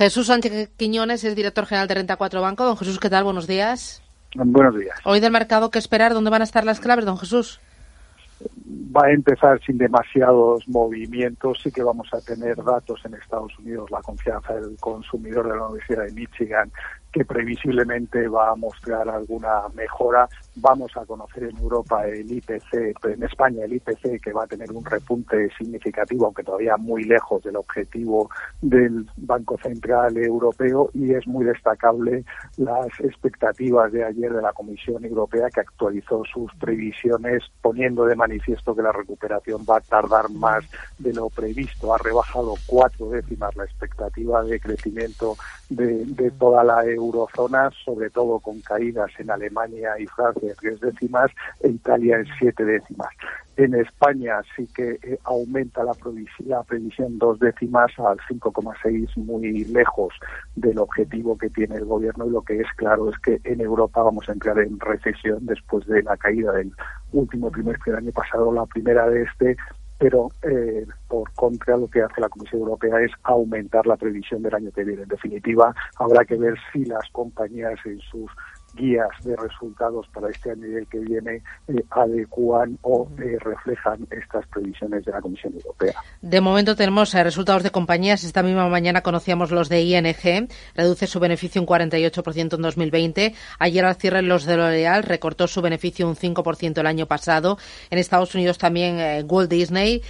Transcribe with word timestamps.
Jesús 0.00 0.28
Sánchez 0.28 0.70
Quiñones 0.78 1.24
es 1.24 1.36
director 1.36 1.66
general 1.66 1.86
de 1.86 1.96
Renta 1.96 2.16
4 2.16 2.40
Banco. 2.40 2.64
Don 2.64 2.74
Jesús, 2.78 2.98
¿qué 2.98 3.10
tal? 3.10 3.22
Buenos 3.22 3.46
días. 3.46 4.00
Buenos 4.34 4.74
días. 4.74 4.98
Hoy 5.04 5.20
del 5.20 5.30
mercado, 5.30 5.70
¿qué 5.70 5.78
esperar? 5.78 6.14
¿Dónde 6.14 6.30
van 6.30 6.40
a 6.40 6.44
estar 6.44 6.64
las 6.64 6.80
claves, 6.80 7.04
don 7.04 7.18
Jesús? 7.18 7.60
Va 8.94 9.06
a 9.06 9.12
empezar 9.12 9.60
sin 9.64 9.78
demasiados 9.78 10.66
movimientos. 10.68 11.58
Sí 11.62 11.70
que 11.70 11.82
vamos 11.82 12.08
a 12.12 12.20
tener 12.20 12.56
datos 12.56 13.00
en 13.04 13.14
Estados 13.14 13.56
Unidos, 13.58 13.90
la 13.90 14.02
confianza 14.02 14.54
del 14.54 14.76
consumidor 14.78 15.48
de 15.48 15.56
la 15.56 15.66
Universidad 15.66 16.04
de 16.06 16.12
Michigan, 16.12 16.70
que 17.12 17.24
previsiblemente 17.24 18.28
va 18.28 18.50
a 18.50 18.54
mostrar 18.54 19.08
alguna 19.08 19.68
mejora. 19.74 20.28
Vamos 20.56 20.96
a 20.96 21.04
conocer 21.04 21.44
en 21.44 21.56
Europa 21.58 22.06
el 22.06 22.30
IPC, 22.30 23.04
en 23.04 23.22
España 23.22 23.64
el 23.64 23.74
IPC, 23.74 24.20
que 24.22 24.32
va 24.32 24.44
a 24.44 24.46
tener 24.46 24.70
un 24.72 24.84
repunte 24.84 25.48
significativo, 25.56 26.26
aunque 26.26 26.44
todavía 26.44 26.76
muy 26.76 27.04
lejos 27.04 27.42
del 27.42 27.56
objetivo 27.56 28.30
del 28.60 29.08
Banco 29.16 29.58
Central 29.62 30.16
Europeo. 30.16 30.90
Y 30.94 31.12
es 31.12 31.26
muy 31.26 31.44
destacable 31.44 32.24
las 32.56 32.88
expectativas 33.00 33.90
de 33.92 34.04
ayer 34.04 34.32
de 34.32 34.42
la 34.42 34.52
Comisión 34.52 35.04
Europea, 35.04 35.48
que 35.52 35.60
actualizó 35.60 36.22
sus 36.32 36.52
previsiones, 36.60 37.42
poniendo 37.60 38.04
de 38.04 38.16
manifiesto 38.30 38.74
que 38.76 38.82
la 38.82 38.92
recuperación 38.92 39.64
va 39.68 39.78
a 39.78 39.80
tardar 39.80 40.30
más 40.30 40.64
de 40.98 41.12
lo 41.12 41.28
previsto. 41.28 41.92
Ha 41.92 41.98
rebajado 41.98 42.54
cuatro 42.66 43.10
décimas 43.10 43.56
la 43.56 43.64
expectativa 43.64 44.42
de 44.44 44.60
crecimiento 44.60 45.36
de, 45.68 46.04
de 46.04 46.30
toda 46.32 46.62
la 46.62 46.84
eurozona, 46.84 47.70
sobre 47.84 48.10
todo 48.10 48.38
con 48.38 48.60
caídas 48.60 49.10
en 49.18 49.30
Alemania 49.30 49.98
y 49.98 50.06
Francia 50.06 50.50
en 50.50 50.56
tres 50.56 50.80
décimas 50.80 51.30
e 51.60 51.68
Italia 51.68 52.18
en 52.18 52.26
siete 52.38 52.64
décimas. 52.64 53.10
En 53.60 53.74
España 53.74 54.40
sí 54.56 54.66
que 54.74 54.98
eh, 55.02 55.18
aumenta 55.24 55.84
la, 55.84 55.92
previsión 55.92 57.18
dos 57.18 57.38
décimas 57.40 57.90
al 57.98 58.16
5,6, 58.20 59.14
muy 59.18 59.66
lejos 59.66 60.14
del 60.56 60.78
objetivo 60.78 61.36
que 61.36 61.50
tiene 61.50 61.74
el 61.74 61.84
gobierno 61.84 62.26
y 62.26 62.30
lo 62.30 62.40
que 62.40 62.58
es 62.58 62.66
claro 62.76 63.10
es 63.10 63.18
que 63.18 63.38
en 63.44 63.60
Europa 63.60 64.02
vamos 64.02 64.26
a 64.30 64.32
entrar 64.32 64.58
en 64.60 64.80
recesión 64.80 65.44
después 65.44 65.86
de 65.88 66.02
la 66.02 66.16
caída 66.16 66.52
del 66.52 66.72
último 67.12 67.50
trimestre 67.50 67.92
del 67.92 68.04
año 68.04 68.12
pasado, 68.12 68.50
la 68.50 68.64
primera 68.64 69.06
de 69.10 69.24
este 69.24 69.58
pero 69.98 70.30
eh, 70.40 70.86
por 71.08 71.30
contra 71.34 71.76
lo 71.76 71.86
que 71.86 72.00
hace 72.00 72.22
la 72.22 72.30
Comisión 72.30 72.62
Europea 72.62 72.98
es 73.02 73.12
aumentar 73.24 73.86
la 73.86 73.98
previsión 73.98 74.42
del 74.42 74.54
año 74.54 74.70
que 74.72 74.84
viene. 74.84 75.02
En 75.02 75.08
definitiva, 75.08 75.74
habrá 75.96 76.24
que 76.24 76.38
ver 76.38 76.54
si 76.72 76.86
las 76.86 77.06
compañías 77.12 77.78
en 77.84 78.00
sus 78.00 78.30
guías 78.74 79.10
de 79.22 79.36
resultados 79.36 80.06
para 80.12 80.30
este 80.30 80.50
año 80.50 80.66
y 80.66 80.74
el 80.76 80.86
que 80.86 80.98
viene 80.98 81.42
eh, 81.68 81.84
adecuan 81.90 82.78
o 82.82 83.08
eh, 83.18 83.38
reflejan 83.40 84.06
estas 84.10 84.46
previsiones 84.48 85.04
de 85.04 85.12
la 85.12 85.20
Comisión 85.20 85.54
Europea. 85.54 85.94
De 86.20 86.40
momento 86.40 86.76
tenemos 86.76 87.14
eh, 87.14 87.24
resultados 87.24 87.62
de 87.62 87.70
compañías. 87.70 88.24
Esta 88.24 88.42
misma 88.42 88.68
mañana 88.68 89.02
conocíamos 89.02 89.50
los 89.50 89.68
de 89.68 89.82
ING, 89.82 90.48
reduce 90.74 91.06
su 91.06 91.20
beneficio 91.20 91.60
un 91.60 91.66
48% 91.66 92.54
en 92.54 92.62
2020. 92.62 93.34
Ayer 93.58 93.84
al 93.84 93.96
cierre 93.96 94.22
los 94.22 94.44
de 94.44 94.56
L'Oreal 94.56 95.02
recortó 95.02 95.46
su 95.46 95.62
beneficio 95.62 96.08
un 96.08 96.16
5% 96.16 96.78
el 96.78 96.86
año 96.86 97.06
pasado. 97.06 97.58
En 97.90 97.98
Estados 97.98 98.34
Unidos 98.34 98.58
también 98.58 99.26
Walt 99.28 99.50
Disney. 99.50 100.02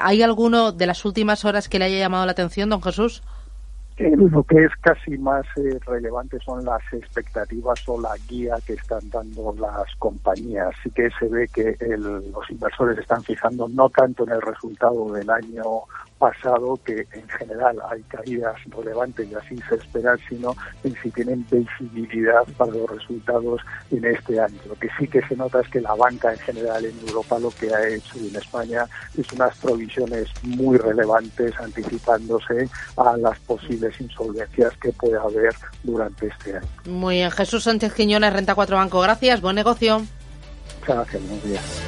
¿Hay 0.00 0.22
alguno 0.22 0.72
de 0.72 0.86
las 0.86 1.04
últimas 1.04 1.44
horas 1.44 1.68
que 1.68 1.78
le 1.78 1.86
haya 1.86 1.98
llamado 1.98 2.26
la 2.26 2.32
atención, 2.32 2.68
don 2.68 2.82
Jesús? 2.82 3.22
Lo 3.98 4.42
que 4.44 4.64
es 4.64 4.72
casi 4.80 5.18
más 5.18 5.44
eh, 5.56 5.78
relevante 5.86 6.38
son 6.44 6.64
las 6.64 6.82
expectativas 6.92 7.80
o 7.88 8.00
la 8.00 8.14
guía 8.28 8.54
que 8.66 8.74
están 8.74 9.08
dando 9.10 9.54
las 9.58 9.94
compañías. 9.98 10.70
Sí 10.82 10.90
que 10.90 11.08
se 11.18 11.28
ve 11.28 11.48
que 11.48 11.76
los 11.96 12.50
inversores 12.50 12.98
están 12.98 13.22
fijando 13.22 13.68
no 13.68 13.88
tanto 13.90 14.24
en 14.24 14.30
el 14.30 14.42
resultado 14.42 15.12
del 15.12 15.28
año 15.30 15.64
pasado, 16.18 16.78
que 16.84 17.06
en 17.12 17.28
general 17.28 17.78
hay 17.90 18.02
caídas 18.02 18.56
relevantes 18.66 19.28
y 19.28 19.34
así 19.34 19.56
se 19.68 19.76
espera, 19.76 20.16
sino 20.28 20.54
en 20.84 20.94
si 21.02 21.10
tienen 21.10 21.46
visibilidad 21.50 22.42
para 22.56 22.72
los 22.72 22.90
resultados 22.90 23.60
en 23.90 24.04
este 24.04 24.40
año. 24.40 24.58
Lo 24.68 24.74
que 24.74 24.88
sí 24.98 25.06
que 25.08 25.22
se 25.22 25.36
nota 25.36 25.60
es 25.60 25.68
que 25.68 25.80
la 25.80 25.94
banca 25.94 26.32
en 26.32 26.38
general 26.38 26.84
en 26.84 26.98
Europa 27.06 27.38
lo 27.38 27.50
que 27.50 27.72
ha 27.72 27.88
hecho 27.88 28.18
y 28.18 28.28
en 28.28 28.36
España 28.36 28.84
es 29.16 29.32
unas 29.32 29.56
provisiones 29.58 30.28
muy 30.42 30.76
relevantes 30.76 31.54
anticipándose 31.60 32.68
a 32.96 33.16
las 33.16 33.38
posibles 33.40 34.00
insolvencias 34.00 34.76
que 34.78 34.92
puede 34.92 35.16
haber 35.16 35.54
durante 35.82 36.26
este 36.26 36.56
año. 36.56 36.66
Muy 36.86 37.16
bien, 37.16 37.30
Jesús 37.30 37.64
Sánchez 37.64 37.94
Quiñones, 37.94 38.32
Renta 38.32 38.54
4 38.54 38.76
Banco, 38.76 39.00
gracias, 39.00 39.40
buen 39.40 39.56
negocio. 39.56 40.00
Muchas 40.80 40.96
gracias, 40.96 41.22
buenos 41.22 41.44
días. 41.44 41.87